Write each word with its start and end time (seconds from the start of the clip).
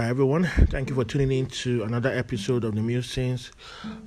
Hi 0.00 0.08
everyone, 0.08 0.44
thank 0.70 0.88
you 0.88 0.94
for 0.94 1.04
tuning 1.04 1.30
in 1.30 1.46
to 1.46 1.82
another 1.82 2.08
episode 2.08 2.64
of 2.64 2.74
the 2.74 2.80
Musings 2.80 3.52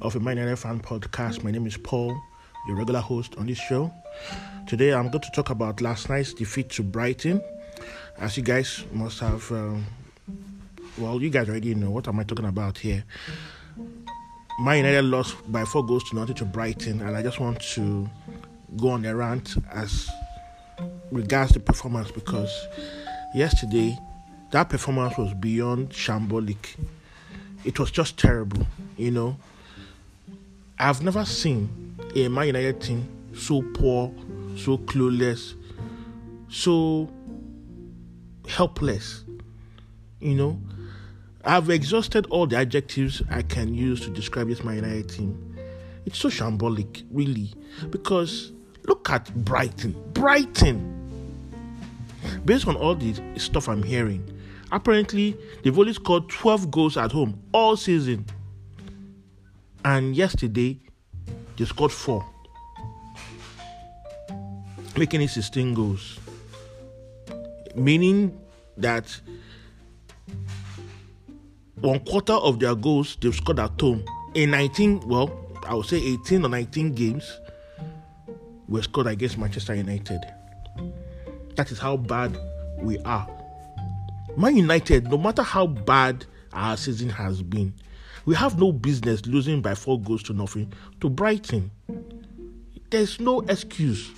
of 0.01 0.15
a 0.15 0.19
United 0.19 0.55
Fan 0.55 0.79
podcast. 0.79 1.43
My 1.43 1.51
name 1.51 1.67
is 1.67 1.77
Paul, 1.77 2.19
your 2.67 2.77
regular 2.77 2.99
host 2.99 3.35
on 3.37 3.45
this 3.45 3.59
show. 3.59 3.93
Today 4.65 4.91
I'm 4.91 5.11
going 5.11 5.21
to 5.21 5.29
talk 5.35 5.51
about 5.51 5.81
last 5.81 6.09
night's 6.09 6.33
defeat 6.33 6.71
to 6.71 6.81
Brighton. 6.81 7.43
As 8.17 8.35
you 8.35 8.41
guys 8.41 8.83
must 8.91 9.19
have, 9.19 9.51
um, 9.51 9.85
well, 10.97 11.21
you 11.21 11.29
guys 11.29 11.47
already 11.47 11.75
know 11.75 11.91
what 11.91 12.07
am 12.07 12.19
I 12.19 12.23
talking 12.23 12.45
about 12.45 12.79
here. 12.79 13.03
Man 14.61 14.77
United 14.77 15.03
lost 15.03 15.35
by 15.51 15.63
four 15.63 15.85
goals 15.85 16.09
to 16.09 16.15
nothing 16.15 16.33
to 16.37 16.45
Brighton, 16.45 17.01
and 17.01 17.15
I 17.15 17.21
just 17.21 17.39
want 17.39 17.61
to 17.75 18.09
go 18.77 18.89
on 18.89 19.05
a 19.05 19.15
rant 19.15 19.57
as 19.71 20.09
regards 21.11 21.51
the 21.51 21.59
performance 21.59 22.09
because 22.09 22.67
yesterday 23.35 23.95
that 24.53 24.69
performance 24.69 25.17
was 25.17 25.33
beyond 25.33 25.89
shambolic. 25.89 26.75
It 27.65 27.79
was 27.79 27.89
just 27.89 28.19
terrible, 28.19 28.67
you 28.97 29.09
know. 29.09 29.35
I've 30.77 31.01
never 31.01 31.25
seen 31.25 31.97
a 32.15 32.27
Man 32.27 32.47
United 32.47 32.79
team 32.79 33.09
so 33.35 33.63
poor, 33.63 34.13
so 34.55 34.77
clueless, 34.77 35.55
so 36.49 37.09
helpless. 38.47 39.23
You 40.19 40.35
know, 40.35 40.61
I've 41.43 41.71
exhausted 41.71 42.27
all 42.27 42.45
the 42.45 42.57
adjectives 42.57 43.23
I 43.31 43.41
can 43.41 43.73
use 43.73 44.01
to 44.01 44.11
describe 44.11 44.49
this 44.49 44.63
Man 44.63 44.75
United 44.75 45.09
team. 45.09 45.57
It's 46.05 46.19
so 46.19 46.29
shambolic, 46.29 47.03
really, 47.09 47.51
because 47.89 48.51
look 48.85 49.09
at 49.09 49.33
Brighton. 49.33 49.95
Brighton. 50.13 50.91
Based 52.45 52.67
on 52.67 52.75
all 52.75 52.93
the 52.93 53.15
stuff 53.37 53.67
I'm 53.67 53.81
hearing, 53.81 54.29
Apparently, 54.73 55.37
they've 55.63 55.77
only 55.77 55.93
scored 55.93 56.27
12 56.29 56.71
goals 56.71 56.97
at 56.97 57.11
home 57.11 57.39
all 57.51 57.77
season. 57.77 58.25
And 59.85 60.15
yesterday, 60.15 60.79
they 61.55 61.65
scored 61.65 61.91
4, 61.91 62.25
making 64.97 65.21
it 65.21 65.29
16 65.29 65.75
goals. 65.75 66.19
Meaning 67.75 68.35
that 68.77 69.15
one 71.75 71.99
quarter 71.99 72.33
of 72.33 72.59
their 72.59 72.73
goals 72.73 73.15
they've 73.21 73.35
scored 73.35 73.59
at 73.59 73.79
home 73.79 74.03
in 74.33 74.49
19, 74.51 75.07
well, 75.07 75.31
I 75.67 75.75
would 75.75 75.85
say 75.85 75.97
18 75.97 76.45
or 76.45 76.49
19 76.49 76.95
games 76.95 77.39
were 78.67 78.81
scored 78.81 79.05
against 79.05 79.37
Manchester 79.37 79.75
United. 79.75 80.21
That 81.57 81.71
is 81.71 81.77
how 81.77 81.97
bad 81.97 82.35
we 82.79 82.97
are 82.99 83.27
Man 84.35 84.57
United, 84.57 85.09
no 85.09 85.17
matter 85.17 85.43
how 85.43 85.67
bad 85.67 86.25
our 86.51 86.75
season 86.75 87.09
has 87.09 87.41
been, 87.41 87.73
we 88.25 88.35
have 88.35 88.59
no 88.59 88.71
business 88.71 89.25
losing 89.25 89.61
by 89.61 89.75
four 89.75 89.99
goals 90.01 90.23
to 90.23 90.33
nothing 90.33 90.73
to 91.01 91.09
Brighton. 91.09 91.69
There's 92.89 93.19
no 93.19 93.41
excuse. 93.41 94.11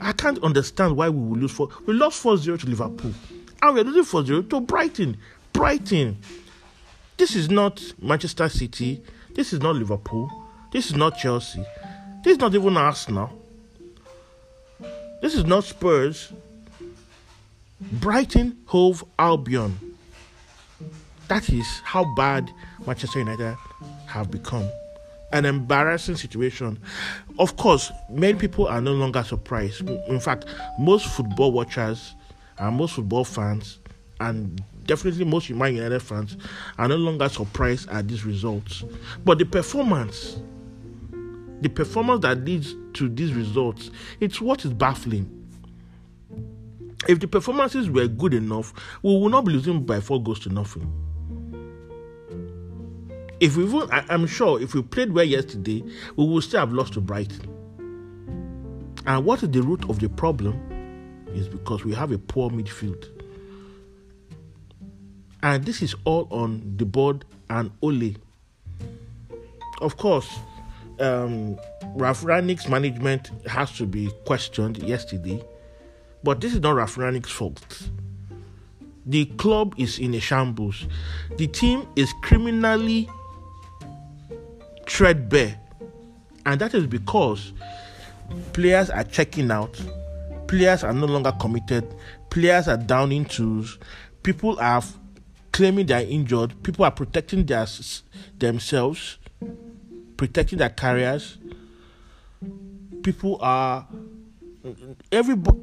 I 0.00 0.12
can't 0.12 0.42
understand 0.42 0.96
why 0.96 1.08
we 1.08 1.18
will 1.18 1.38
lose 1.38 1.52
four. 1.52 1.68
We 1.86 1.94
lost 1.94 2.20
4 2.20 2.36
0 2.36 2.56
to 2.58 2.66
Liverpool. 2.66 3.12
And 3.62 3.74
we're 3.74 3.84
losing 3.84 4.04
4 4.04 4.24
0 4.24 4.42
to 4.42 4.60
Brighton. 4.60 5.16
Brighton. 5.52 6.18
This 7.16 7.36
is 7.36 7.50
not 7.50 7.82
Manchester 8.00 8.48
City. 8.48 9.02
This 9.34 9.52
is 9.52 9.60
not 9.60 9.76
Liverpool. 9.76 10.30
This 10.72 10.86
is 10.86 10.96
not 10.96 11.16
Chelsea. 11.18 11.64
This 12.24 12.32
is 12.32 12.38
not 12.38 12.54
even 12.54 12.76
Arsenal. 12.76 13.30
This 15.22 15.34
is 15.34 15.44
not 15.44 15.64
Spurs. 15.64 16.32
Brighton 17.92 18.56
Hove 18.66 19.04
Albion. 19.18 19.78
That 21.28 21.48
is 21.50 21.66
how 21.84 22.04
bad 22.14 22.50
Manchester 22.86 23.18
United 23.18 23.56
have 24.06 24.30
become. 24.30 24.68
An 25.32 25.44
embarrassing 25.44 26.16
situation. 26.16 26.78
Of 27.38 27.56
course, 27.56 27.90
many 28.08 28.38
people 28.38 28.66
are 28.68 28.80
no 28.80 28.92
longer 28.92 29.22
surprised. 29.22 29.88
In 29.88 30.20
fact, 30.20 30.46
most 30.78 31.06
football 31.08 31.52
watchers 31.52 32.14
and 32.58 32.76
most 32.76 32.94
football 32.94 33.24
fans, 33.24 33.80
and 34.20 34.62
definitely 34.84 35.24
most 35.24 35.50
Man 35.50 35.74
United 35.74 36.00
fans, 36.00 36.36
are 36.78 36.88
no 36.88 36.96
longer 36.96 37.28
surprised 37.28 37.88
at 37.90 38.08
these 38.08 38.24
results. 38.24 38.84
But 39.24 39.38
the 39.38 39.44
performance, 39.44 40.38
the 41.60 41.68
performance 41.68 42.22
that 42.22 42.44
leads 42.44 42.74
to 42.94 43.08
these 43.08 43.34
results, 43.34 43.90
it's 44.20 44.40
what 44.40 44.64
is 44.64 44.72
baffling 44.72 45.43
if 47.08 47.20
the 47.20 47.28
performances 47.28 47.90
were 47.90 48.06
good 48.08 48.34
enough, 48.34 48.72
we 49.02 49.16
would 49.18 49.32
not 49.32 49.44
be 49.44 49.52
losing 49.52 49.84
by 49.84 50.00
four 50.00 50.22
goals 50.22 50.40
to 50.40 50.48
nothing. 50.48 50.90
If 53.40 53.56
we 53.56 53.64
even, 53.64 53.90
I, 53.90 54.04
am 54.14 54.26
sure, 54.26 54.60
if 54.60 54.74
we 54.74 54.82
played 54.82 55.12
well 55.12 55.24
yesterday, 55.24 55.82
we 56.16 56.24
would 56.26 56.44
still 56.44 56.60
have 56.60 56.72
lost 56.72 56.94
to 56.94 57.00
Brighton. 57.00 57.50
And 59.06 59.24
what 59.24 59.42
is 59.42 59.50
the 59.50 59.60
root 59.62 59.88
of 59.90 59.98
the 59.98 60.08
problem? 60.08 60.60
Is 61.34 61.48
because 61.48 61.84
we 61.84 61.94
have 61.94 62.12
a 62.12 62.18
poor 62.18 62.48
midfield. 62.48 63.10
And 65.42 65.64
this 65.64 65.82
is 65.82 65.94
all 66.04 66.26
on 66.30 66.74
the 66.76 66.86
board 66.86 67.24
and 67.50 67.70
Ole. 67.82 68.14
Of 69.82 69.96
course, 69.96 70.30
um, 71.00 71.56
Rangnick's 71.96 72.68
management 72.68 73.30
has 73.46 73.72
to 73.72 73.84
be 73.84 74.10
questioned 74.24 74.78
yesterday 74.78 75.44
but 76.24 76.40
this 76.40 76.54
is 76.54 76.60
not 76.60 76.74
Ralf 76.74 76.98
fault. 77.26 77.88
The 79.06 79.26
club 79.26 79.74
is 79.76 79.98
in 79.98 80.14
a 80.14 80.20
shambles. 80.20 80.86
The 81.36 81.46
team 81.46 81.86
is 81.94 82.12
criminally 82.22 83.08
threadbare. 84.88 85.60
And 86.46 86.60
that 86.60 86.72
is 86.72 86.86
because 86.86 87.52
players 88.54 88.88
are 88.88 89.04
checking 89.04 89.50
out, 89.50 89.78
players 90.46 90.82
are 90.82 90.94
no 90.94 91.06
longer 91.06 91.32
committed, 91.32 91.86
players 92.30 92.68
are 92.68 92.78
down 92.78 93.12
in 93.12 93.26
tools, 93.26 93.78
people 94.22 94.58
are 94.60 94.82
claiming 95.52 95.86
they 95.86 95.94
are 95.94 96.08
injured, 96.08 96.62
people 96.62 96.86
are 96.86 96.90
protecting 96.90 97.44
their, 97.44 97.66
themselves, 98.38 99.18
protecting 100.16 100.58
their 100.58 100.70
careers, 100.70 101.36
people 103.02 103.38
are 103.42 103.86
everybody 105.12 105.58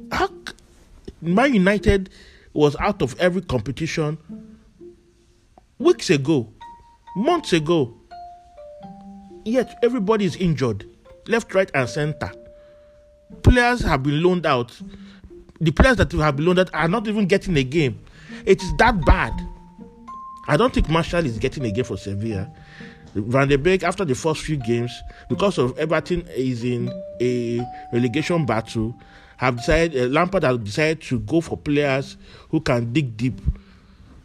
Man 1.22 1.54
United 1.54 2.10
was 2.52 2.74
out 2.80 3.00
of 3.00 3.18
every 3.20 3.42
competition 3.42 4.18
weeks 5.78 6.10
ago, 6.10 6.52
months 7.16 7.52
ago. 7.52 7.96
Yet 9.44 9.78
everybody 9.82 10.24
is 10.24 10.34
injured, 10.36 10.84
left, 11.28 11.54
right, 11.54 11.70
and 11.74 11.88
center. 11.88 12.32
Players 13.42 13.82
have 13.82 14.02
been 14.02 14.20
loaned 14.22 14.46
out. 14.46 14.78
The 15.60 15.70
players 15.70 15.96
that 15.98 16.10
have 16.12 16.36
been 16.36 16.46
loaned 16.46 16.58
out 16.58 16.70
are 16.74 16.88
not 16.88 17.06
even 17.06 17.26
getting 17.26 17.56
a 17.56 17.64
game. 17.64 18.00
It 18.44 18.60
is 18.60 18.72
that 18.78 19.04
bad. 19.04 19.32
I 20.48 20.56
don't 20.56 20.74
think 20.74 20.88
Martial 20.88 21.24
is 21.24 21.38
getting 21.38 21.64
a 21.64 21.70
game 21.70 21.84
for 21.84 21.96
Sevilla. 21.96 22.50
Van 23.14 23.46
der 23.46 23.58
Beek, 23.58 23.84
after 23.84 24.04
the 24.04 24.14
first 24.14 24.40
few 24.40 24.56
games, 24.56 24.92
because 25.28 25.58
of 25.58 25.78
Everton 25.78 26.26
is 26.34 26.64
in 26.64 26.90
a 27.20 27.60
relegation 27.92 28.44
battle, 28.44 28.94
have 29.42 29.56
decided 29.56 30.00
uh, 30.00 30.06
Lampard 30.06 30.44
has 30.44 30.56
decided 30.58 31.00
to 31.02 31.18
go 31.18 31.40
for 31.40 31.56
players 31.56 32.16
who 32.50 32.60
can 32.60 32.92
dig 32.92 33.16
deep, 33.16 33.40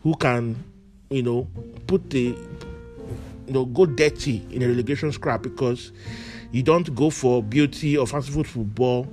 who 0.03 0.13
can, 0.13 0.63
you 1.09 1.23
know, 1.23 1.47
put 1.87 2.07
the, 2.11 2.37
you 3.47 3.53
know, 3.53 3.65
go 3.65 3.87
dirty 3.87 4.45
in 4.51 4.61
a 4.61 4.67
relegation 4.67 5.11
scrap 5.11 5.41
because 5.41 5.91
you 6.51 6.61
don't 6.61 6.93
go 6.93 7.09
for 7.09 7.41
beauty 7.41 7.97
or 7.97 8.05
fanciful 8.05 8.43
football 8.43 9.07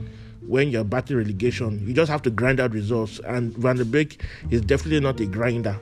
when 0.47 0.69
you're 0.69 0.85
battling 0.85 1.21
relegation. 1.21 1.83
You 1.87 1.95
just 1.95 2.11
have 2.11 2.21
to 2.23 2.31
grind 2.31 2.61
out 2.61 2.75
results, 2.75 3.19
and 3.21 3.57
Van 3.57 3.77
der 3.77 3.85
Beek 3.85 4.23
is 4.51 4.61
definitely 4.61 5.01
not 5.01 5.19
a 5.21 5.27
grinder. 5.27 5.81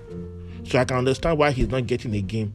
So 0.63 0.79
I 0.79 0.85
can 0.85 0.99
understand 0.99 1.37
why 1.37 1.51
he's 1.51 1.69
not 1.69 1.89
getting 1.89 2.15
a 2.15 2.21
game. 2.21 2.55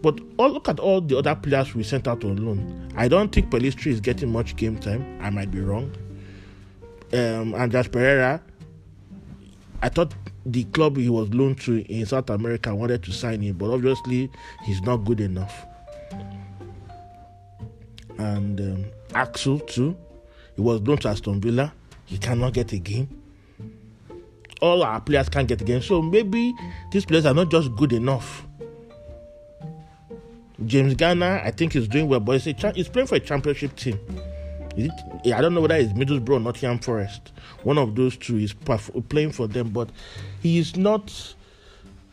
But 0.00 0.18
all, 0.38 0.50
look 0.50 0.70
at 0.70 0.80
all 0.80 1.02
the 1.02 1.18
other 1.18 1.34
players 1.34 1.74
we 1.74 1.82
sent 1.82 2.08
out 2.08 2.24
on 2.24 2.36
loan. 2.36 2.90
I 2.96 3.08
don't 3.08 3.30
think 3.30 3.50
Pellistri 3.50 3.88
is 3.88 4.00
getting 4.00 4.32
much 4.32 4.56
game 4.56 4.78
time. 4.78 5.18
I 5.20 5.28
might 5.28 5.50
be 5.50 5.60
wrong. 5.60 5.94
Um, 7.12 7.54
Andreas 7.54 7.88
Pereira, 7.88 8.40
I 9.82 9.88
thought 9.88 10.14
the 10.46 10.64
club 10.64 10.96
he 10.96 11.08
was 11.08 11.32
loaned 11.34 11.60
to 11.60 11.84
in 11.92 12.06
South 12.06 12.30
America 12.30 12.74
wanted 12.74 13.02
to 13.04 13.12
sign 13.12 13.42
him, 13.42 13.56
but 13.56 13.70
obviously 13.70 14.30
he's 14.64 14.80
not 14.82 14.98
good 14.98 15.20
enough. 15.20 15.66
And 18.18 18.60
um, 18.60 18.84
Axel 19.14 19.60
too, 19.60 19.96
he 20.56 20.62
was 20.62 20.80
loaned 20.82 21.02
to 21.02 21.08
Aston 21.08 21.40
Villa. 21.40 21.72
He 22.06 22.18
cannot 22.18 22.54
get 22.54 22.72
a 22.72 22.78
game. 22.78 23.08
All 24.60 24.82
our 24.82 25.00
players 25.00 25.28
can't 25.28 25.48
get 25.48 25.60
a 25.60 25.64
game, 25.64 25.82
so 25.82 26.00
maybe 26.00 26.54
these 26.92 27.04
players 27.04 27.26
are 27.26 27.34
not 27.34 27.50
just 27.50 27.74
good 27.76 27.92
enough. 27.92 28.46
James 30.66 30.94
Garner, 30.94 31.40
I 31.44 31.50
think 31.50 31.72
he's 31.72 31.88
doing 31.88 32.08
well, 32.08 32.20
but 32.20 32.40
he's, 32.40 32.54
cha- 32.56 32.72
he's 32.72 32.88
playing 32.88 33.08
for 33.08 33.16
a 33.16 33.20
championship 33.20 33.74
team. 33.74 33.98
I 34.76 35.40
don't 35.40 35.54
know 35.54 35.60
whether 35.60 35.76
it's 35.76 35.92
Middlesbrough 35.92 36.36
or 36.36 36.40
Nottingham 36.40 36.78
Forest. 36.78 37.32
One 37.62 37.78
of 37.78 37.94
those 37.94 38.16
two 38.16 38.38
is 38.38 38.54
playing 38.54 39.32
for 39.32 39.46
them, 39.46 39.70
but 39.70 39.90
he 40.42 40.58
is 40.58 40.76
not 40.76 41.34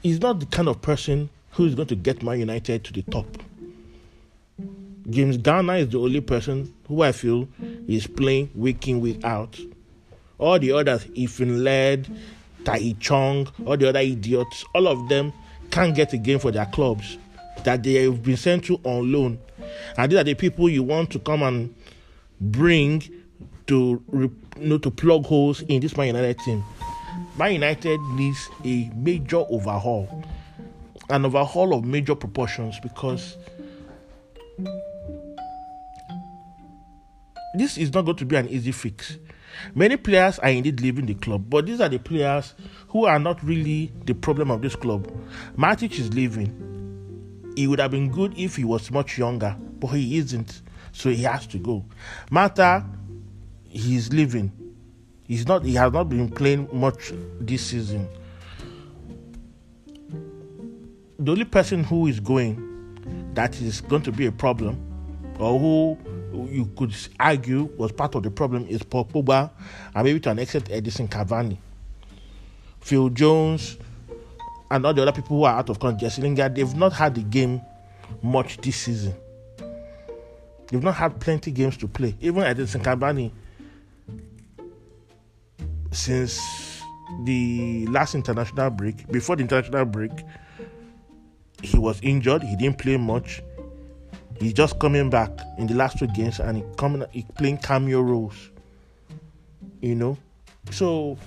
he's 0.02 0.20
not 0.20 0.40
the 0.40 0.46
kind 0.46 0.68
of 0.68 0.82
person 0.82 1.30
who 1.52 1.66
is 1.66 1.76
going 1.76 1.88
to 1.88 1.96
get 1.96 2.22
Man 2.24 2.40
United 2.40 2.84
to 2.86 2.94
the 2.94 3.02
top. 3.04 3.26
James 5.10 5.38
Garner 5.38 5.78
is 5.78 5.90
the 5.90 6.00
only 6.00 6.22
person 6.22 6.74
who 6.88 7.02
I 7.02 7.12
feel 7.12 7.48
is 7.88 8.06
playing 8.06 8.50
week 8.54 8.88
in, 8.88 9.00
week 9.00 9.24
out. 9.24 9.60
All 10.38 10.60
the 10.60 10.72
others, 10.72 11.08
Ethan 11.16 11.64
Laird, 11.64 12.08
Tahith 12.64 13.00
Chong, 13.00 13.48
all 13.66 13.76
the 13.76 13.90
other 13.90 14.00
idiots, 14.00 14.64
all 14.76 14.88
of 14.88 15.10
them 15.10 15.34
can't 15.72 15.96
get 15.96 16.14
a 16.14 16.18
game 16.18 16.40
for 16.40 16.52
their 16.52 16.68
clubs 16.68 17.18
that 17.64 17.84
they 17.84 18.04
have 18.04 18.22
been 18.24 18.38
sent 18.38 18.66
to 18.66 18.80
on 18.84 19.12
loan. 19.12 19.40
And 19.98 20.12
these 20.12 20.20
are 20.20 20.24
the 20.24 20.36
people 20.36 20.70
you 20.70 20.84
want 20.84 21.10
to 21.12 21.20
come 21.20 21.44
and 21.44 21.74
bring 22.42 23.02
to 23.68 24.02
you 24.12 24.32
know, 24.58 24.78
to 24.78 24.92
plug 24.92 25.26
holes 25.26 25.62
in 25.62 25.82
this 25.82 25.96
Man 25.96 26.08
United 26.08 26.40
team. 26.40 26.64
Man 27.38 27.54
United 27.54 28.00
needs 28.14 28.50
a 28.66 28.90
major 28.96 29.44
overhaul, 29.50 30.24
an 31.10 31.26
overhaul 31.26 31.74
of 31.74 31.86
major 31.86 32.16
proportions 32.16 32.80
because 32.82 33.38
this 37.56 37.78
is 37.78 37.94
not 37.94 38.06
going 38.06 38.18
to 38.18 38.26
be 38.26 38.36
an 38.36 38.50
easy 38.50 38.72
fix. 38.72 39.18
Many 39.76 39.98
players 39.98 40.40
are 40.40 40.50
indeed 40.50 40.82
leaving 40.82 41.06
the 41.06 41.16
club, 41.16 41.46
but 41.50 41.66
these 41.66 41.82
are 41.82 41.90
the 41.90 42.00
players 42.00 42.54
who 42.90 43.06
are 43.06 43.20
not 43.20 43.44
really 43.44 43.92
the 44.06 44.14
problem 44.14 44.52
of 44.52 44.62
this 44.62 44.76
club. 44.76 45.12
Matic 45.58 46.00
is 46.00 46.14
leaving. 46.14 46.66
He 47.56 47.68
would 47.68 47.80
have 47.80 47.92
been 47.92 48.10
good 48.10 48.38
if 48.38 48.56
he 48.56 48.64
was 48.64 48.92
much 48.92 49.18
younger, 49.18 49.56
but 49.80 49.88
he 49.88 50.18
isn't, 50.18 50.62
so 50.92 51.10
he 51.10 51.24
has 51.24 51.48
to 51.48 51.58
go. 51.58 51.86
Mata, 52.30 52.86
he's 53.68 54.12
leaving. 54.12 54.52
He's 55.24 55.48
not. 55.48 55.64
He 55.64 55.76
has 55.76 55.94
not 55.94 56.10
been 56.10 56.30
playing 56.30 56.70
much 56.74 57.14
this 57.40 57.68
season. 57.68 58.08
The 61.20 61.32
only 61.32 61.46
person 61.46 61.84
who 61.84 62.08
is 62.08 62.20
going 62.20 63.34
that 63.34 63.60
is 63.62 63.82
going 63.82 64.02
to 64.04 64.12
be 64.12 64.26
a 64.26 64.32
problem, 64.32 64.78
or 65.38 65.60
who 65.60 65.98
you 66.50 66.66
could 66.78 66.96
argue 67.20 67.70
was 67.78 67.92
part 67.92 68.16
of 68.16 68.24
the 68.24 68.32
problem 68.32 68.66
is 68.68 68.84
Paul 68.84 69.06
Pogba 69.06 69.52
and 69.94 70.04
maybe 70.06 70.20
to 70.22 70.32
an 70.32 70.40
extent 70.40 70.66
Edinson 70.66 71.08
Cavani. 71.10 71.58
Phil 72.82 73.10
Jones 73.10 73.78
and 74.72 74.86
all 74.86 74.94
the 74.94 75.02
other 75.02 75.12
people 75.12 75.38
who 75.38 75.44
are 75.44 75.58
out 75.58 75.70
of 75.70 75.80
country, 75.80 76.02
Jesse 76.02 76.22
Lingard, 76.22 76.56
they've 76.56 76.76
not 76.76 76.94
had 76.94 77.16
the 77.16 77.24
game 77.24 77.62
much 78.22 78.58
this 78.58 78.78
season. 78.78 79.14
They've 80.70 80.84
not 80.84 80.96
had 80.96 81.20
plenty 81.20 81.52
games 81.52 81.78
to 81.78 81.88
play. 81.88 82.16
Even 82.22 82.44
Edinson 82.44 82.84
Cavani, 82.84 83.32
since 85.92 86.84
the 87.24 87.88
last 87.88 88.14
international 88.14 88.70
break, 88.70 89.08
before 89.08 89.36
the 89.36 89.42
international 89.42 89.86
break, 89.86 90.12
he 91.64 91.78
was 91.78 92.00
injured. 92.02 92.44
He 92.44 92.56
didn't 92.56 92.78
play 92.78 92.98
much. 92.98 93.42
He's 94.40 94.54
just 94.54 94.80
coming 94.80 95.10
back 95.10 95.32
in 95.58 95.68
the 95.68 95.74
last 95.74 95.98
two 95.98 96.08
games 96.08 96.40
and 96.40 96.58
he 96.58 96.64
coming 96.78 97.04
he 97.12 97.26
playing 97.38 97.58
cameo 97.58 98.02
roles. 98.02 98.52
You 99.82 99.96
know? 99.96 100.18
So 100.72 101.18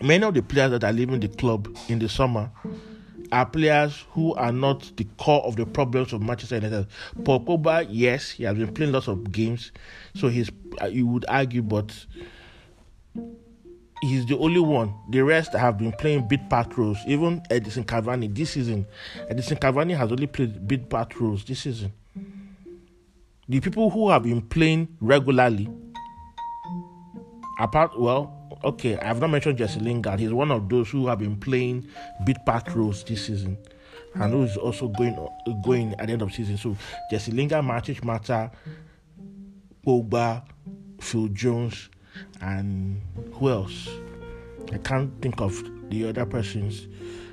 many 0.00 0.22
of 0.24 0.34
the 0.34 0.42
players 0.42 0.70
that 0.72 0.84
are 0.84 0.92
leaving 0.92 1.20
the 1.20 1.28
club 1.28 1.74
in 1.88 1.98
the 1.98 2.08
summer 2.08 2.50
are 3.32 3.46
players 3.46 4.04
who 4.12 4.34
are 4.34 4.52
not 4.52 4.90
the 4.96 5.04
core 5.18 5.42
of 5.44 5.56
the 5.56 5.66
problems 5.66 6.12
of 6.12 6.22
Manchester 6.22 6.56
United. 6.56 6.86
Paul 7.24 7.40
Pogba, 7.40 7.86
yes, 7.88 8.30
he 8.30 8.44
has 8.44 8.56
been 8.56 8.72
playing 8.72 8.92
lots 8.92 9.08
of 9.08 9.30
games, 9.32 9.72
so 10.14 10.28
he's 10.28 10.50
uh, 10.82 10.86
you 10.86 11.06
would 11.06 11.24
argue, 11.28 11.62
but 11.62 11.92
he's 14.02 14.26
the 14.26 14.36
only 14.38 14.60
one. 14.60 14.94
The 15.10 15.22
rest 15.22 15.52
have 15.52 15.78
been 15.78 15.92
playing 15.92 16.28
bit 16.28 16.48
part 16.48 16.76
roles. 16.76 16.98
Even 17.06 17.40
Edinson 17.50 17.84
Cavani 17.84 18.34
this 18.34 18.50
season. 18.50 18.86
Edinson 19.30 19.58
Cavani 19.58 19.96
has 19.96 20.10
only 20.10 20.26
played 20.26 20.66
bit 20.66 20.88
part 20.88 21.18
roles 21.20 21.44
this 21.44 21.60
season. 21.60 21.92
The 23.48 23.60
people 23.60 23.90
who 23.90 24.10
have 24.10 24.22
been 24.22 24.40
playing 24.40 24.88
regularly, 25.00 25.68
apart 27.58 27.98
well, 27.98 28.43
okay, 28.64 28.98
I 28.98 29.04
have 29.04 29.20
not 29.20 29.30
mentioned 29.30 29.58
Jesse 29.58 29.80
Lingard. 29.80 30.20
He's 30.20 30.32
one 30.32 30.50
of 30.50 30.68
those 30.68 30.90
who 30.90 31.06
have 31.08 31.18
been 31.18 31.36
playing 31.36 31.86
bit 32.24 32.44
part 32.44 32.74
roles 32.74 33.04
this 33.04 33.26
season, 33.26 33.58
and 34.14 34.32
who 34.32 34.42
is 34.44 34.56
also 34.56 34.88
going 34.88 35.16
going 35.64 35.94
at 35.98 36.06
the 36.06 36.12
end 36.12 36.22
of 36.22 36.32
season. 36.32 36.56
So 36.56 36.76
Jesse 37.10 37.32
Lingard, 37.32 37.64
Matic 37.64 38.02
Mata, 38.04 38.50
Pogba, 39.86 40.44
Phil 41.00 41.28
Jones, 41.28 41.90
and 42.40 43.00
who 43.32 43.48
else? 43.48 43.88
I 44.72 44.78
can't 44.78 45.10
think 45.20 45.40
of 45.40 45.62
the 45.90 46.08
other 46.08 46.26
persons 46.26 46.88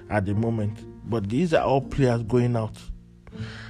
at 0.09 0.25
the 0.25 0.33
moment. 0.33 0.79
But 1.09 1.29
these 1.29 1.53
are 1.53 1.63
all 1.63 1.81
players 1.81 2.23
going 2.23 2.55
out. 2.55 2.77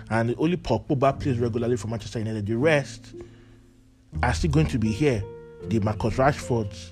And 0.10 0.36
only 0.38 0.58
Pogba 0.58 1.20
plays 1.20 1.38
regularly 1.40 1.78
for 1.78 1.88
Manchester 1.88 2.20
United. 2.20 2.46
The 2.46 2.58
rest 2.58 3.14
are 4.22 4.34
still 4.34 4.52
going 4.52 4.68
to 4.68 4.80
be 4.80 4.92
here. 4.92 5.24
The 5.64 5.80
Marcus 5.80 6.16
Rashfords, 6.16 6.92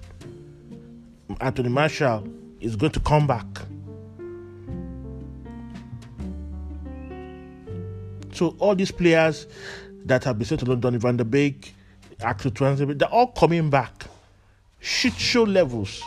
Anthony 1.40 1.70
Martial 1.70 2.28
is 2.60 2.76
going 2.76 2.92
to 2.92 3.00
come 3.00 3.28
back. 3.28 3.46
So 8.34 8.56
all 8.60 8.76
these 8.76 8.92
players 8.92 9.48
that 10.06 10.24
have 10.24 10.38
been 10.40 10.48
sent 10.48 10.62
to 10.62 10.66
London, 10.66 10.98
Van 11.00 11.18
der 11.18 11.24
Beek, 11.24 11.74
Axel 12.22 12.52
Tuanzebe, 12.52 12.98
they're 12.98 13.10
all 13.10 13.28
coming 13.28 13.70
back. 13.70 14.06
Shit 14.80 15.14
show 15.14 15.44
levels. 15.44 16.02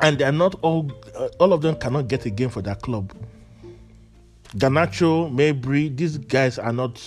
And 0.00 0.18
they're 0.18 0.32
not 0.32 0.56
all, 0.62 0.90
uh, 1.16 1.28
all 1.38 1.52
of 1.52 1.62
them 1.62 1.76
cannot 1.76 2.08
get 2.08 2.26
a 2.26 2.30
game 2.30 2.48
for 2.48 2.60
that 2.62 2.82
club. 2.82 3.12
Garnacho, 4.56 5.32
Mejbri, 5.32 5.96
these 5.96 6.18
guys 6.18 6.58
are 6.58 6.72
not, 6.72 7.00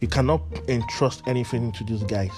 you 0.00 0.08
cannot 0.08 0.42
entrust 0.68 1.22
anything 1.26 1.70
to 1.72 1.84
these 1.84 2.02
guys. 2.04 2.32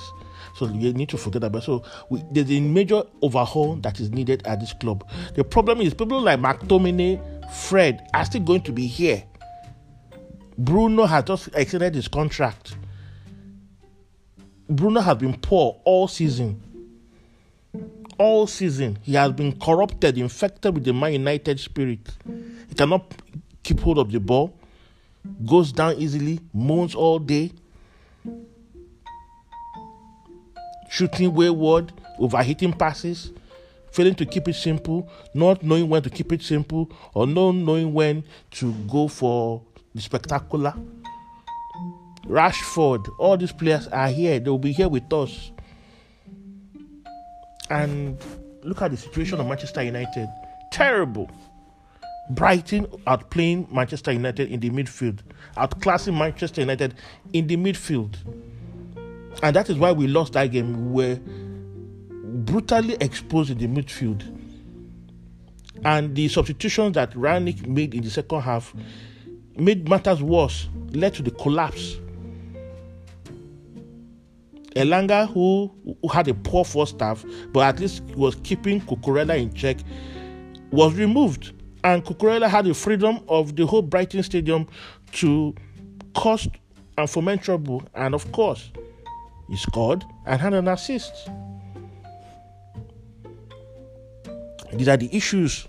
So 0.54 0.68
you 0.68 0.92
need 0.92 1.08
to 1.10 1.18
forget 1.18 1.44
about. 1.44 1.62
So 1.64 1.82
we, 2.10 2.22
there's 2.30 2.50
a 2.50 2.60
major 2.60 3.02
overhaul 3.20 3.76
that 3.76 4.00
is 4.00 4.10
needed 4.10 4.46
at 4.46 4.60
this 4.60 4.72
club. 4.72 5.08
The 5.34 5.44
problem 5.44 5.80
is 5.80 5.94
people 5.94 6.20
like 6.20 6.40
McTominay, 6.40 7.52
Fred 7.52 8.06
are 8.14 8.24
still 8.24 8.42
going 8.42 8.62
to 8.62 8.72
be 8.72 8.86
here. 8.86 9.24
Bruno 10.58 11.06
has 11.06 11.24
just 11.24 11.48
extended 11.54 11.94
his 11.94 12.08
contract. 12.08 12.76
Bruno 14.68 15.00
has 15.00 15.16
been 15.16 15.36
poor 15.38 15.80
all 15.84 16.08
season. 16.08 16.62
All 18.18 18.46
season, 18.46 18.98
he 19.02 19.14
has 19.14 19.32
been 19.32 19.58
corrupted, 19.58 20.18
infected 20.18 20.74
with 20.74 20.84
the 20.84 20.92
Man 20.92 21.14
United 21.14 21.58
spirit. 21.58 22.00
He 22.68 22.74
cannot 22.74 23.12
keep 23.62 23.80
hold 23.80 23.98
of 23.98 24.12
the 24.12 24.20
ball, 24.20 24.54
goes 25.44 25.72
down 25.72 25.96
easily, 25.96 26.40
moans 26.52 26.94
all 26.94 27.18
day, 27.18 27.52
shooting 30.92 31.32
wayward, 31.32 31.90
overheating 32.18 32.70
passes, 32.70 33.32
failing 33.92 34.14
to 34.14 34.26
keep 34.26 34.46
it 34.46 34.52
simple, 34.52 35.10
not 35.32 35.62
knowing 35.62 35.88
when 35.88 36.02
to 36.02 36.10
keep 36.10 36.30
it 36.32 36.42
simple, 36.42 36.92
or 37.14 37.26
not 37.26 37.52
knowing 37.52 37.94
when 37.94 38.22
to 38.50 38.74
go 38.90 39.08
for 39.08 39.62
the 39.94 40.02
spectacular. 40.02 40.74
Rashford, 42.26 43.08
all 43.18 43.38
these 43.38 43.52
players 43.52 43.88
are 43.88 44.08
here. 44.08 44.38
They 44.38 44.50
will 44.50 44.58
be 44.58 44.72
here 44.72 44.88
with 44.88 45.10
us. 45.10 45.50
And 47.70 48.18
look 48.62 48.82
at 48.82 48.90
the 48.90 48.98
situation 48.98 49.40
of 49.40 49.46
Manchester 49.46 49.82
United. 49.82 50.28
Terrible. 50.72 51.30
Brighton 52.30 52.84
outplaying 53.06 53.72
Manchester 53.72 54.12
United 54.12 54.50
in 54.50 54.60
the 54.60 54.68
midfield, 54.68 55.20
outclassing 55.56 56.16
Manchester 56.16 56.60
United 56.60 56.94
in 57.32 57.46
the 57.46 57.56
midfield. 57.56 58.16
And 59.42 59.56
that 59.56 59.70
is 59.70 59.76
why 59.76 59.92
we 59.92 60.06
lost 60.06 60.34
that 60.34 60.50
game. 60.50 60.92
We 60.92 61.04
were 61.04 61.20
brutally 62.44 62.96
exposed 63.00 63.50
in 63.50 63.58
the 63.58 63.66
midfield. 63.66 64.22
And 65.84 66.14
the 66.14 66.28
substitutions 66.28 66.94
that 66.94 67.12
Rangnick 67.14 67.66
made 67.66 67.94
in 67.94 68.02
the 68.02 68.10
second 68.10 68.40
half 68.42 68.74
made 69.56 69.88
matters 69.88 70.22
worse, 70.22 70.68
led 70.90 71.14
to 71.14 71.22
the 71.22 71.30
collapse. 71.30 71.96
Elanga, 74.76 75.30
who, 75.30 75.70
who 76.00 76.08
had 76.08 76.28
a 76.28 76.34
poor 76.34 76.64
first 76.64 76.98
half, 77.00 77.24
but 77.52 77.60
at 77.60 77.80
least 77.80 78.02
was 78.16 78.36
keeping 78.36 78.80
Cucurella 78.80 79.38
in 79.38 79.52
check, 79.52 79.78
was 80.70 80.94
removed. 80.94 81.52
And 81.84 82.04
Cucurella 82.04 82.48
had 82.48 82.64
the 82.64 82.74
freedom 82.74 83.20
of 83.28 83.56
the 83.56 83.66
whole 83.66 83.82
Brighton 83.82 84.22
Stadium 84.22 84.66
to 85.12 85.54
cause 86.14 86.48
and 86.96 87.10
foment 87.10 87.42
trouble. 87.42 87.82
And 87.94 88.14
of 88.14 88.30
course, 88.32 88.70
he 89.52 89.58
scored 89.58 90.02
and 90.24 90.40
had 90.40 90.54
an 90.54 90.66
assist. 90.66 91.28
These 94.72 94.88
are 94.88 94.96
the 94.96 95.14
issues. 95.14 95.68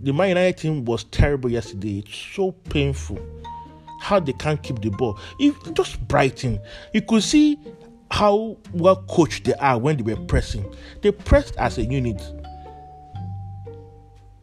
The 0.00 0.14
Man 0.14 0.30
United 0.30 0.56
team 0.56 0.86
was 0.86 1.04
terrible 1.04 1.50
yesterday. 1.50 1.98
It's 1.98 2.16
so 2.16 2.52
painful 2.52 3.20
how 4.00 4.20
they 4.20 4.32
can't 4.32 4.62
keep 4.62 4.80
the 4.80 4.88
ball. 4.88 5.20
If 5.38 5.74
just 5.74 6.00
Brighton, 6.08 6.58
you 6.94 7.02
could 7.02 7.22
see 7.22 7.58
how 8.10 8.56
well 8.72 9.04
coached 9.10 9.44
they 9.44 9.54
are 9.54 9.76
when 9.76 9.98
they 9.98 10.02
were 10.02 10.24
pressing. 10.24 10.64
They 11.02 11.12
pressed 11.12 11.56
as 11.56 11.76
a 11.76 11.84
unit, 11.84 12.22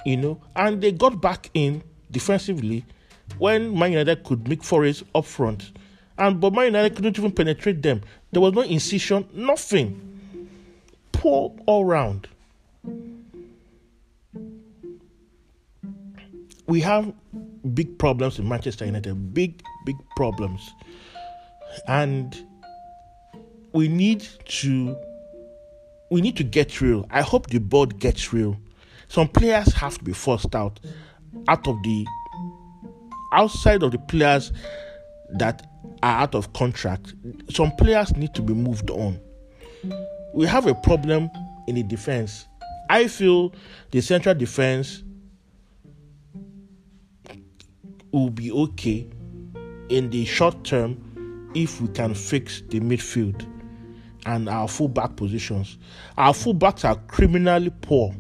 you 0.05 0.17
know, 0.17 0.39
and 0.55 0.79
they 0.79 0.91
got 0.91 1.19
back 1.19 1.49
in 1.55 1.81
defensively 2.11 2.85
when 3.39 3.75
Man 3.75 3.93
United 3.93 4.23
could 4.23 4.47
make 4.47 4.63
forays 4.63 5.03
up 5.15 5.25
front. 5.25 5.71
And 6.19 6.41
but 6.41 6.53
Man 6.53 6.65
United 6.65 6.95
couldn't 6.95 7.17
even 7.17 7.31
penetrate 7.31 7.81
them. 7.81 8.01
There 8.31 8.41
was 8.41 8.53
no 8.53 8.61
incision, 8.61 9.27
nothing. 9.33 10.49
Poor 11.13 11.55
all 11.65 11.85
round. 11.85 12.27
We 16.67 16.81
have 16.81 17.13
big 17.73 17.97
problems 17.97 18.37
in 18.37 18.47
Manchester 18.47 18.85
United, 18.85 19.33
big, 19.33 19.63
big 19.85 19.95
problems. 20.17 20.69
And 21.87 22.37
we 23.71 23.87
need 23.87 24.27
to 24.45 24.97
we 26.11 26.21
need 26.21 26.35
to 26.35 26.43
get 26.43 26.81
real. 26.81 27.07
I 27.11 27.21
hope 27.21 27.47
the 27.47 27.59
board 27.59 27.97
gets 27.99 28.33
real. 28.33 28.57
Some 29.07 29.29
players 29.29 29.73
have 29.73 29.97
to 29.99 30.03
be 30.03 30.13
forced 30.13 30.53
out 30.53 30.79
out 31.47 31.65
of 31.65 31.81
the 31.83 32.05
outside 33.31 33.83
of 33.83 33.91
the 33.91 33.99
players 33.99 34.51
that 35.33 35.67
are 36.03 36.21
out 36.21 36.35
of 36.35 36.53
contract. 36.53 37.13
Some 37.49 37.71
players 37.75 38.15
need 38.15 38.33
to 38.35 38.41
be 38.41 38.53
moved 38.53 38.89
on. 38.89 39.19
We 40.33 40.45
have 40.45 40.65
a 40.67 40.75
problem 40.75 41.29
in 41.67 41.75
the 41.75 41.83
defense. 41.83 42.47
I 42.89 43.07
feel 43.07 43.53
the 43.91 44.01
central 44.01 44.35
defense 44.35 45.03
will 48.11 48.29
be 48.29 48.51
okay 48.51 49.07
in 49.89 50.09
the 50.09 50.25
short 50.25 50.63
term 50.63 51.51
if 51.55 51.81
we 51.81 51.87
can 51.89 52.13
fix 52.13 52.61
the 52.69 52.79
midfield 52.79 53.45
and 54.25 54.49
our 54.49 54.67
fullback 54.67 55.15
positions. 55.15 55.77
Our 56.17 56.33
fullbacks 56.33 56.83
are 56.87 56.95
criminally 57.07 57.71
poor. 57.81 58.13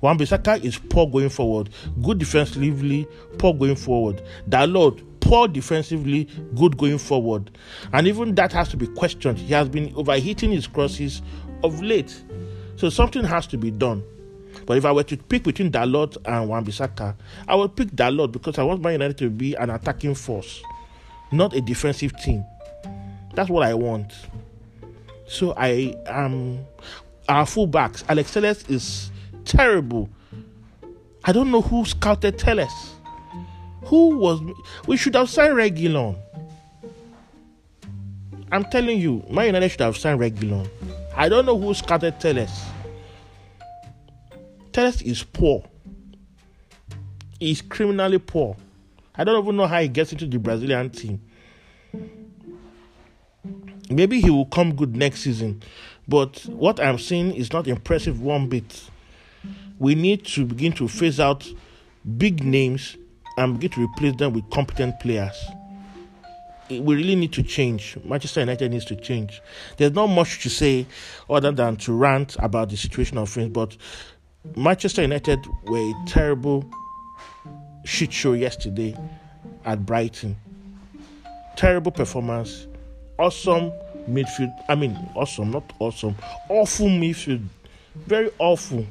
Wan-Bissaka 0.00 0.62
is 0.62 0.78
poor 0.78 1.08
going 1.08 1.28
forward, 1.28 1.70
good 2.02 2.18
defensively, 2.18 3.06
poor 3.38 3.52
going 3.52 3.74
forward. 3.74 4.22
Dalot, 4.48 5.02
poor 5.28 5.46
defensively, 5.46 6.26
good 6.56 6.78
going 6.78 6.96
forward. 6.96 7.50
And 7.92 8.06
even 8.06 8.34
that 8.36 8.50
has 8.52 8.70
to 8.70 8.78
be 8.78 8.86
questioned. 8.86 9.38
He 9.38 9.52
has 9.52 9.68
been 9.68 9.92
overheating 9.94 10.50
his 10.50 10.66
crosses 10.66 11.20
of 11.62 11.82
late. 11.82 12.24
So 12.76 12.88
something 12.88 13.24
has 13.24 13.46
to 13.48 13.58
be 13.58 13.70
done. 13.70 14.02
But 14.64 14.78
if 14.78 14.86
I 14.86 14.92
were 14.92 15.02
to 15.04 15.16
pick 15.18 15.44
between 15.44 15.70
Dalot 15.70 16.16
and 16.24 16.48
Wan-Bissaka, 16.48 17.14
I 17.46 17.54
would 17.54 17.76
pick 17.76 17.88
Dalot 17.88 18.32
because 18.32 18.58
I 18.58 18.62
want 18.62 18.80
Man 18.80 18.92
United 18.92 19.18
to 19.18 19.28
be 19.28 19.54
an 19.54 19.68
attacking 19.68 20.14
force, 20.14 20.62
not 21.30 21.52
a 21.52 21.60
defensive 21.60 22.18
team. 22.18 22.42
That's 23.34 23.50
what 23.50 23.62
I 23.62 23.74
want. 23.74 24.12
So 25.26 25.52
I 25.56 25.94
am. 26.06 26.64
Our 27.28 27.44
fullbacks, 27.44 28.02
Alex 28.08 28.32
Telles 28.32 28.66
is 28.70 29.10
terrible. 29.44 30.08
I 31.24 31.32
don't 31.32 31.50
know 31.50 31.60
who 31.60 31.84
scouted 31.84 32.38
Telles. 32.38 32.94
Who 33.84 34.18
was. 34.18 34.40
We 34.86 34.96
should 34.96 35.14
have 35.14 35.30
signed 35.30 35.54
Reguilon. 35.54 36.16
I'm 38.50 38.64
telling 38.64 38.98
you, 38.98 39.24
Man 39.30 39.46
United 39.46 39.68
should 39.70 39.80
have 39.80 39.96
signed 39.96 40.20
Reguilon. 40.20 40.68
I 41.16 41.28
don't 41.28 41.46
know 41.46 41.58
who 41.58 41.74
scouted 41.74 42.18
Telles. 42.20 42.64
Telles 44.72 45.02
is 45.02 45.22
poor. 45.22 45.64
He's 47.38 47.62
criminally 47.62 48.18
poor. 48.18 48.56
I 49.14 49.24
don't 49.24 49.42
even 49.42 49.56
know 49.56 49.66
how 49.66 49.80
he 49.80 49.88
gets 49.88 50.12
into 50.12 50.26
the 50.26 50.38
Brazilian 50.38 50.90
team. 50.90 51.20
Maybe 53.90 54.20
he 54.20 54.30
will 54.30 54.46
come 54.46 54.74
good 54.74 54.94
next 54.94 55.20
season, 55.22 55.62
but 56.06 56.40
what 56.46 56.78
I'm 56.78 56.98
seeing 56.98 57.34
is 57.34 57.52
not 57.52 57.66
impressive 57.66 58.20
one 58.20 58.48
bit. 58.48 58.88
We 59.78 59.94
need 59.94 60.24
to 60.26 60.44
begin 60.44 60.72
to 60.74 60.88
phase 60.88 61.18
out 61.18 61.48
big 62.16 62.44
names 62.44 62.96
and 63.38 63.54
begin 63.58 63.70
to 63.70 63.84
replace 63.84 64.16
them 64.16 64.32
with 64.32 64.48
competent 64.50 64.98
players. 65.00 65.46
We 66.68 66.80
really 66.80 67.14
need 67.14 67.32
to 67.34 67.42
change. 67.42 67.96
Manchester 68.04 68.40
United 68.40 68.70
needs 68.70 68.84
to 68.86 68.96
change. 68.96 69.40
There's 69.78 69.92
not 69.92 70.08
much 70.08 70.42
to 70.42 70.50
say 70.50 70.86
other 71.30 71.52
than 71.52 71.76
to 71.76 71.92
rant 71.92 72.36
about 72.40 72.68
the 72.68 72.76
situation 72.76 73.16
of 73.16 73.30
things, 73.30 73.50
but 73.50 73.76
Manchester 74.56 75.02
United 75.02 75.38
were 75.64 75.78
a 75.78 75.94
terrible 76.06 76.64
shit 77.84 78.12
show 78.12 78.34
yesterday 78.34 78.94
at 79.64 79.86
Brighton. 79.86 80.36
Terrible 81.56 81.92
performance. 81.92 82.66
Awesome 83.18 83.72
midfield. 84.10 84.52
I 84.68 84.74
mean, 84.74 84.96
awesome, 85.14 85.52
not 85.52 85.72
awesome. 85.78 86.16
Awful 86.48 86.88
midfield. 86.88 87.46
Very 87.94 88.30
awful. 88.38 88.84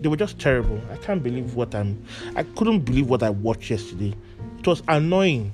They 0.00 0.08
were 0.08 0.16
just 0.16 0.38
terrible. 0.38 0.80
I 0.90 0.96
can't 0.96 1.22
believe 1.22 1.54
what 1.54 1.74
I'm. 1.74 2.04
I 2.36 2.42
couldn't 2.42 2.80
believe 2.80 3.08
what 3.08 3.22
I 3.22 3.30
watched 3.30 3.70
yesterday. 3.70 4.14
It 4.58 4.66
was 4.66 4.82
annoying. 4.88 5.52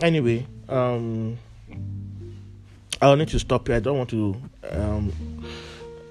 Anyway, 0.00 0.46
um, 0.68 1.38
I'll 3.00 3.16
need 3.16 3.28
to 3.28 3.38
stop 3.38 3.66
here. 3.66 3.76
I 3.76 3.80
don't 3.80 3.98
want 3.98 4.10
to. 4.10 4.36
Um, 4.70 5.12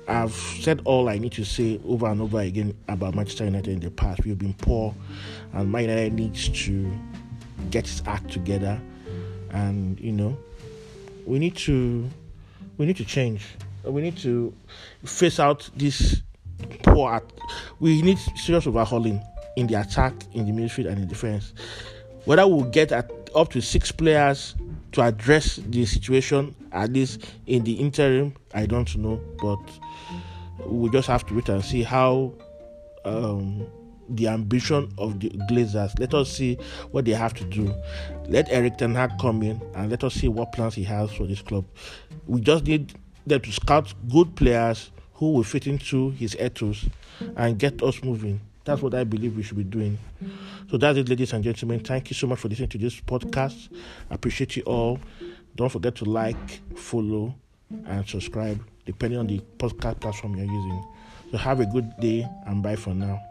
I've 0.07 0.33
said 0.33 0.81
all 0.83 1.09
I 1.09 1.17
need 1.17 1.31
to 1.33 1.45
say 1.45 1.79
over 1.87 2.07
and 2.07 2.21
over 2.21 2.39
again 2.39 2.75
about 2.87 3.15
Manchester 3.15 3.45
United 3.45 3.73
in 3.73 3.79
the 3.79 3.91
past. 3.91 4.23
We've 4.25 4.37
been 4.37 4.53
poor, 4.53 4.93
and 5.53 5.71
Man 5.71 5.83
United 5.83 6.13
needs 6.13 6.49
to 6.65 6.91
get 7.71 7.85
its 7.85 8.03
act 8.05 8.31
together. 8.31 8.79
And 9.51 9.99
you 9.99 10.11
know, 10.11 10.37
we 11.25 11.39
need 11.39 11.55
to 11.57 12.09
we 12.77 12.85
need 12.85 12.97
to 12.97 13.05
change. 13.05 13.45
We 13.83 14.01
need 14.01 14.17
to 14.17 14.53
face 15.05 15.39
out 15.39 15.69
this 15.75 16.21
poor. 16.83 17.13
Act. 17.13 17.31
We 17.79 18.01
need 18.01 18.17
serious 18.35 18.67
overhauling 18.67 19.21
in 19.55 19.67
the 19.67 19.75
attack, 19.75 20.13
in 20.33 20.45
the 20.45 20.51
midfield, 20.51 20.87
and 20.87 20.99
in 20.99 21.07
defense. 21.07 21.53
Whether 22.25 22.47
we'll 22.47 22.69
get 22.69 22.91
at 22.91 23.11
up 23.35 23.49
to 23.51 23.61
six 23.61 23.91
players 23.91 24.55
to 24.93 25.01
address 25.01 25.57
the 25.57 25.85
situation, 25.85 26.55
at 26.71 26.91
least 26.93 27.25
in 27.47 27.63
the 27.63 27.73
interim, 27.73 28.33
I 28.53 28.65
don't 28.65 28.95
know. 28.97 29.19
But 29.41 30.67
we 30.67 30.89
just 30.89 31.07
have 31.07 31.25
to 31.27 31.35
wait 31.35 31.49
and 31.49 31.63
see 31.63 31.83
how 31.83 32.33
um, 33.05 33.65
the 34.09 34.27
ambition 34.27 34.91
of 34.97 35.19
the 35.19 35.29
Glazers. 35.49 35.97
Let 35.99 36.13
us 36.13 36.31
see 36.31 36.57
what 36.91 37.05
they 37.05 37.11
have 37.11 37.33
to 37.35 37.43
do. 37.45 37.73
Let 38.27 38.49
Erik 38.51 38.77
Ten 38.77 38.95
Hag 38.95 39.11
come 39.19 39.41
in 39.43 39.61
and 39.75 39.89
let 39.89 40.03
us 40.03 40.15
see 40.15 40.27
what 40.27 40.51
plans 40.51 40.75
he 40.75 40.83
has 40.83 41.11
for 41.11 41.25
this 41.25 41.41
club. 41.41 41.65
We 42.27 42.41
just 42.41 42.65
need 42.65 42.93
them 43.25 43.41
to 43.41 43.51
scout 43.51 43.93
good 44.09 44.35
players 44.35 44.91
who 45.15 45.33
will 45.33 45.43
fit 45.43 45.67
into 45.67 46.11
his 46.11 46.35
ethos 46.37 46.85
and 47.35 47.57
get 47.57 47.81
us 47.83 48.03
moving. 48.03 48.39
That's 48.65 48.81
what 48.81 48.93
I 48.93 49.03
believe 49.03 49.35
we 49.35 49.43
should 49.43 49.57
be 49.57 49.63
doing. 49.63 49.97
So 50.71 50.77
that's 50.77 50.97
it, 50.97 51.09
ladies 51.09 51.33
and 51.33 51.43
gentlemen. 51.43 51.81
Thank 51.81 52.09
you 52.09 52.15
so 52.15 52.27
much 52.27 52.39
for 52.39 52.47
listening 52.47 52.69
to 52.69 52.77
this 52.77 52.99
podcast. 53.01 53.69
I 54.09 54.15
appreciate 54.15 54.55
you 54.55 54.63
all. 54.63 54.99
Don't 55.55 55.69
forget 55.69 55.95
to 55.95 56.05
like, 56.05 56.61
follow, 56.75 57.35
and 57.85 58.07
subscribe, 58.07 58.63
depending 58.85 59.19
on 59.19 59.27
the 59.27 59.41
podcast 59.57 59.99
platform 59.99 60.35
you're 60.35 60.45
using. 60.45 60.83
So 61.31 61.37
have 61.37 61.59
a 61.59 61.65
good 61.65 61.91
day 61.99 62.27
and 62.45 62.63
bye 62.63 62.75
for 62.75 62.93
now. 62.93 63.21